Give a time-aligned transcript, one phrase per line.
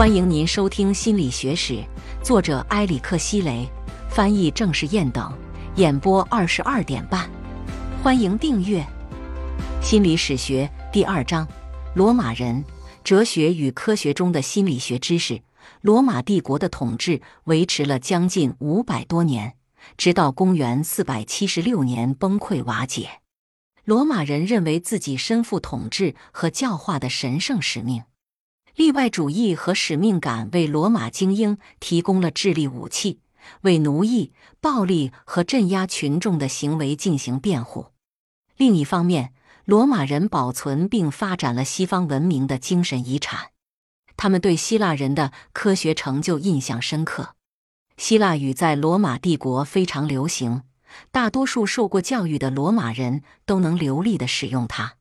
[0.00, 1.74] 欢迎您收听《心理学史》，
[2.24, 3.68] 作者埃里克希雷，
[4.08, 5.30] 翻译郑世燕等，
[5.76, 7.28] 演播二十二点半。
[8.02, 8.80] 欢迎订阅
[9.84, 11.46] 《心理史学》第二章：
[11.94, 12.64] 罗马人、
[13.04, 15.42] 哲学与科学中的心理学知识。
[15.82, 19.52] 罗马帝国的统治维持了将近五百多年，
[19.98, 23.20] 直到公元四百七十六年崩溃瓦解。
[23.84, 28.04] 罗马人认为自己身负统治和教化的神圣使命，
[28.76, 33.20] 例外主义和使命感为罗马精英提供了智力武器，
[33.62, 37.86] 为奴役、暴力和镇压群众的行为进行辩护。
[38.56, 39.32] 另一方面，
[39.64, 43.50] 罗马人保存并发展了西方文明的精神遗产。
[44.16, 47.34] 他们对希腊人的科学成就印象深刻。
[47.96, 50.62] 希腊语在罗马帝国非常流行，
[51.10, 54.94] 大多数受过教育的罗马人都能流利地使用它。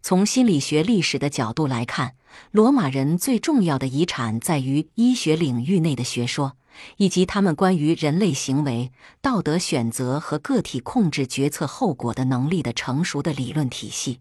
[0.00, 2.16] 从心理学历史的角度来看，
[2.50, 6.56] 罗马人最重要的遗产在于医学领域内的学说，
[6.96, 14.20] 以及他们关于人类行为、道德选择和个体控制决策后果的能力的成熟的理论体系。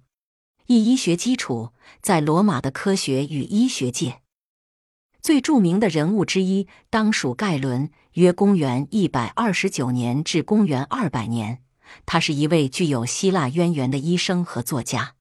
[0.67, 4.21] 以医学基础，在罗马的科学与医学界。
[5.21, 11.59] 最著名的人物之一当属盖伦，约公元一百二十九年至公元二百年。
[12.05, 15.15] 他是一位具有希腊渊源的医生和作家。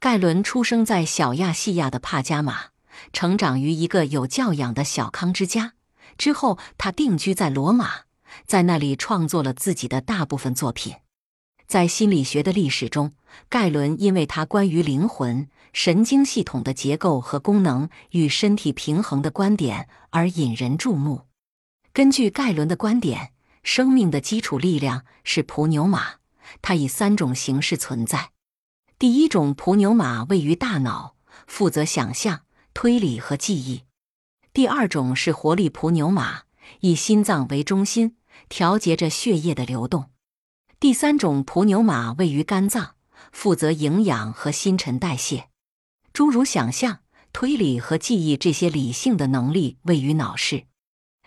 [0.00, 2.68] 盖伦出生在小亚细亚的帕加马，
[3.12, 5.74] 成长于一个有教养的小康之家。
[6.16, 8.04] 之后，他定居在罗马，
[8.46, 10.94] 在那里创作了自己的大部分作品。
[11.66, 13.12] 在心理学的历史中，
[13.50, 15.46] 盖伦因为他关于灵魂。
[15.74, 21.26] 神经系统的结构和功能与身体平衡的观点而引人注目。
[21.92, 26.14] 根据盖伦的观点，生命的基础力量是普纽马，
[26.62, 28.30] 它以三种形式存在。
[29.00, 32.42] 第一种普牛马位于大脑，负责想象、
[32.74, 33.84] 推理和记忆；
[34.52, 36.42] 第二种是活力普牛马，
[36.80, 38.18] 以心脏为中心，
[38.50, 40.10] 调节着血液的流动；
[40.78, 42.96] 第三种普牛马位于肝脏，
[43.32, 45.48] 负责营养和新陈代谢。
[46.12, 46.98] 诸如想象、
[47.32, 50.66] 推理和记忆这些理性的能力位于脑室，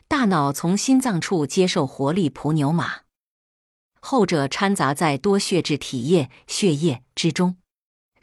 [0.08, 2.98] 大脑从心脏处接受活力普牛马，
[4.00, 7.58] 后者掺杂在多血质体液血液之中，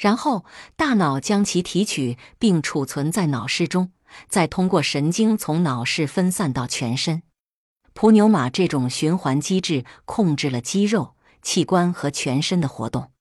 [0.01, 0.47] 然后
[0.77, 3.93] 大脑将其提取并储存在脑室中，
[4.31, 7.23] 再通过神经从脑室分散到全身。
[7.93, 13.13] 普牛马这种循环机制控制了肌肉、器官和全身的活动。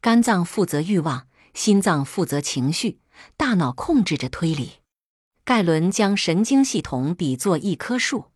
[0.00, 1.26] 肝脏负责欲望。
[1.54, 2.98] 心脏负责情绪，
[3.36, 4.80] 大脑控制着推理。
[5.44, 8.32] 盖伦将神经系统比作一棵树，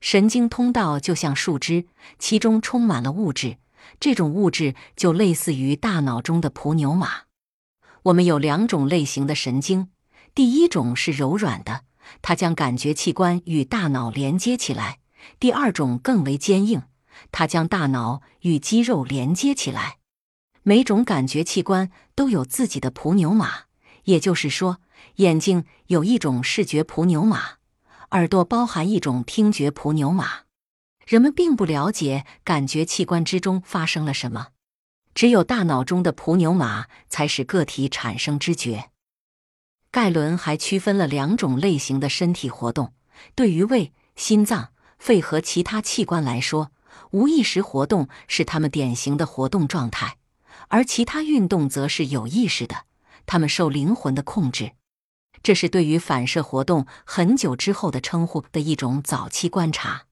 [0.00, 1.86] 神经通道就像树枝，
[2.18, 3.58] 其中充满了物质。
[4.00, 7.23] 这种物质就类似于大脑中的普牛马。
[8.04, 9.88] 我们有两种类型的神经，
[10.34, 11.84] 第一种是柔软的，
[12.20, 14.98] 它将感觉器官与大脑连接起来；
[15.40, 16.82] 第二种更为坚硬，
[17.32, 19.96] 它将大脑与肌肉连接起来。
[20.62, 23.64] 每种感觉器官都有自己的普牛马，
[24.04, 24.80] 也就是说，
[25.16, 27.56] 眼睛有一种视觉普牛马，
[28.10, 30.40] 耳朵包含一种听觉普牛马。
[31.06, 34.48] 人们并不了解感觉器官之中发生了什么，
[35.14, 38.90] 只有大脑中的普纽马才使个体产生知觉。
[39.90, 42.92] 盖伦还区分了两种类型的身体活动：
[43.34, 46.72] 对于胃、心脏、肺和其他器官来说，
[47.12, 50.18] 无意识活动是他们典型的活动状态。
[50.68, 52.86] 而其他运动则是有意识的，
[53.26, 54.72] 他们受灵魂的控制。
[55.42, 60.06] 这是对于反射活动很久之后的称呼的一种早期观察。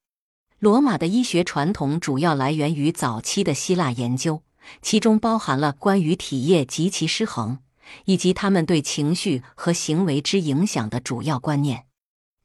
[0.58, 4.42] 罗马的医学传统主要来源于早期的希腊研究，
[4.80, 7.58] 其中包含了关于体液及其失衡，
[8.04, 11.86] 以及他们对情绪和行为之影响的主要观念。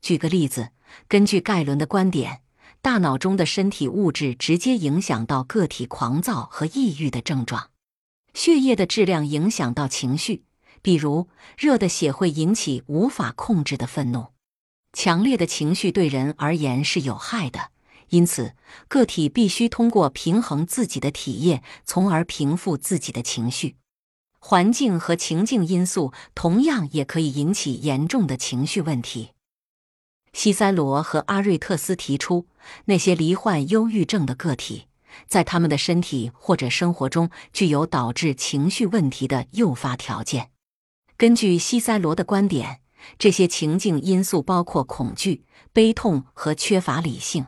[0.01, 0.69] 举个例子，
[1.07, 2.41] 根据盖伦的观点，
[2.81, 7.71] 大脑中的身体物质直接影响到个体狂躁和抑郁的症状。
[8.33, 10.43] 血液的质量影响到情绪，
[10.81, 11.27] 比如
[11.57, 14.27] 热的血会引起无法控制的愤怒。
[14.93, 17.71] 强烈的情绪对人而言是有害的，
[18.09, 18.53] 因此
[18.87, 23.75] 个体必须通过平衡自己的体液，从而平复自己的情绪。
[24.39, 29.31] 环境和情境因素同样也可以引起严重的情绪问题。
[30.33, 32.47] 西塞罗和阿瑞特斯提出，
[32.85, 34.85] 那些罹患忧郁症的个体。
[35.27, 40.51] 在他们的身体或者生活中具有导致情绪问题的诱发条件。
[41.17, 42.81] 根据西塞罗的观点，
[43.17, 45.43] 这些情境因素包括恐惧、
[45.73, 47.47] 悲痛和缺乏理性。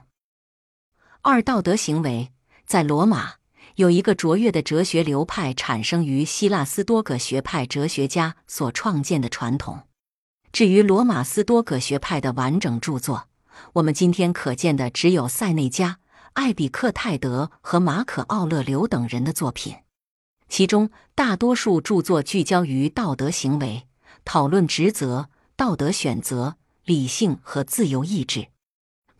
[1.21, 2.31] 二道德行为
[2.65, 3.33] 在罗马
[3.75, 9.83] 有一个卓越的哲学流派，产生于希腊斯多葛学派哲学家所创建的传统。
[10.53, 13.27] 至于罗马斯多葛学派的完整著作，
[13.73, 15.99] 我们今天可见的只有塞内加、
[16.33, 19.75] 艾比克泰德和马可·奥勒留等人的作品，
[20.47, 23.87] 其中大多数著作聚焦于道德行为，
[24.23, 26.55] 讨论职责、道德选择、
[26.85, 28.47] 理性和自由意志。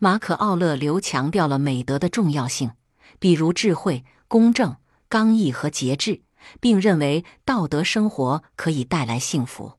[0.02, 2.70] 马可·奥勒留强调了美德的重要性，
[3.18, 4.76] 比如智慧、公正、
[5.10, 6.22] 刚毅和节制，
[6.58, 9.74] 并认为道德生活可以带来幸福。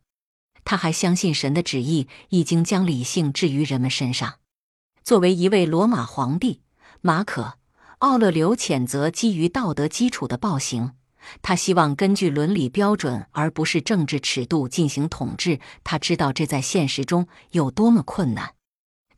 [0.63, 4.35] 他还相信神的旨意已经将理性置于人们身上。
[5.03, 6.61] 作为一位罗马皇帝，
[7.01, 7.41] 马可·
[7.97, 10.91] 奥勒留谴责基于道德基础的暴行。
[11.41, 15.59] 他希望根据伦理标准而不是政治尺度进行统治。
[15.83, 18.53] 他知道这在现实中有多么困难。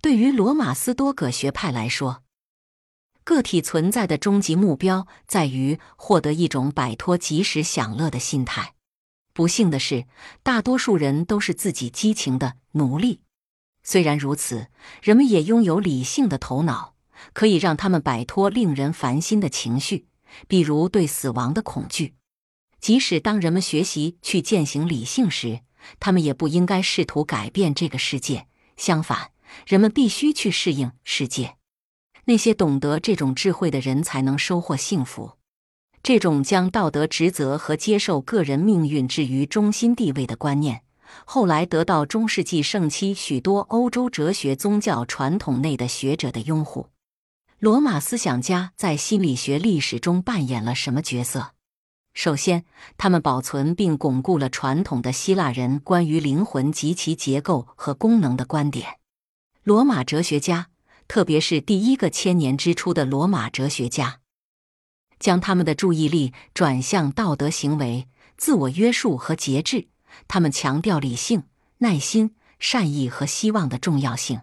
[0.03, 2.23] 对于罗马斯多葛学派来说，
[3.23, 8.73] 个体存在的终极目标在于获得一种摆脱及时享乐的心态。
[9.31, 10.05] 不幸的是，
[10.43, 13.21] 大多数人都是自己激情的奴隶。
[13.81, 14.67] 虽然如此，
[15.01, 16.95] 人们也拥有理性的头脑，
[17.31, 20.07] 可以让他们摆脱令人烦心的情绪，
[20.49, 22.15] 比如对死亡的恐惧。
[22.81, 25.61] 即使当人们学习去践行理性时，
[26.01, 28.47] 他们也不应该试图改变这个世界。
[28.75, 29.29] 相反，
[29.65, 31.55] 人们必须去适应世界。
[32.25, 35.33] 那些懂得这种智慧的人才能收获幸福。
[36.01, 40.83] 这种将道德职责和接受个人命运置于中心地位的观念。
[41.25, 46.87] 后来得到中世纪盛期许多欧洲哲学宗教传统内的学者的拥护。
[47.59, 51.51] 罗马思想家在心理学历史中扮演了什么角色？
[52.13, 52.65] 首先，
[52.97, 58.97] 他们保存并巩固了传统的希腊人关于灵魂及其结构和功能的观点。
[59.63, 60.67] 罗马哲学家，
[61.07, 64.19] 特别是第一个千年之初的罗马哲学家，
[65.19, 69.87] 将他们的注意力转向道德行为、自我约束和节制。
[70.27, 71.43] 他们强调理性、
[71.77, 74.41] 耐心、善意和希望的重要性。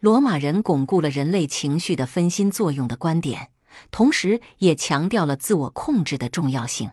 [0.00, 3.52] 罗马人巩固了人类情绪的分心作用的观点，
[3.92, 6.90] 同时也强调了自我控制的重要性。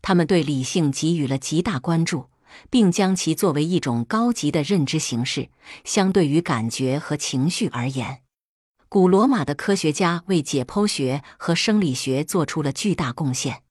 [0.00, 2.30] 他们对理性给予了极大关注，
[2.70, 5.48] 并将其作为一种高级的认知形式。
[5.84, 8.20] 相对于感觉和情绪而言，
[8.88, 13.62] 古罗马的科学家为解剖学和生理学做出了巨大贡献。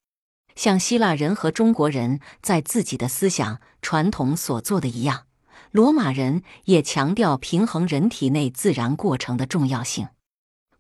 [0.56, 5.26] 像希腊人和中国人在自己的思想传统所做的一样，
[5.72, 10.08] 罗马人也强调平衡人体内自然过程的重要性。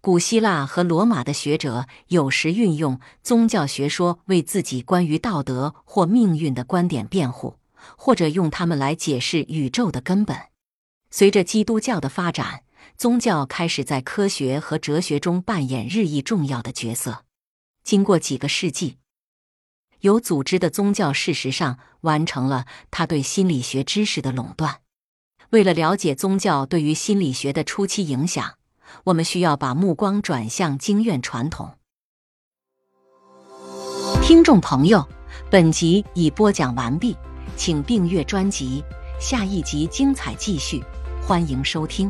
[0.01, 7.57] 古希腊和罗马的学者有时运用宗教学说为自己关于道德或命运的观点辩护，
[7.95, 10.35] 或者用它们来解释宇宙的根本。
[11.09, 12.63] 随着基督教的发展，
[12.97, 17.23] 宗教开始在科学和哲学中扮演日益重要的角色。
[17.83, 18.97] 经过几个世纪。
[20.01, 24.81] 有组织的宗教事实上完成了他对心理学知识的垄断。
[25.49, 28.57] 为了了解宗教对于心理学的初期影响，
[29.05, 31.77] 我们需要把目光转向经院传统。
[34.21, 35.07] 听众朋友，
[35.49, 37.17] 本集已播讲完毕，
[37.57, 38.83] 请订阅专辑，
[39.19, 40.81] 下一集精彩继续，
[41.19, 42.09] 欢迎收听。